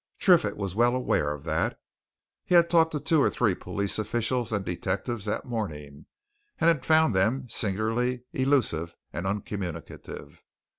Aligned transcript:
Triffitt 0.17 0.57
was 0.57 0.73
well 0.73 0.95
aware 0.95 1.31
of 1.31 1.43
that. 1.43 1.79
He 2.43 2.55
had 2.55 2.71
talked 2.71 2.91
to 2.93 2.99
two 2.99 3.21
or 3.21 3.29
three 3.29 3.53
police 3.53 3.99
officials 3.99 4.51
and 4.51 4.65
detectives 4.65 5.25
that 5.25 5.45
morning, 5.45 6.07
and 6.59 6.67
had 6.69 6.83
found 6.83 7.13
them 7.15 7.47
singularly 7.49 8.23
elusive 8.33 8.95
and 9.13 9.27
uncommunicative. 9.27 10.43